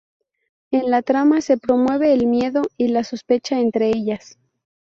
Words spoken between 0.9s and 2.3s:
trama se promueve el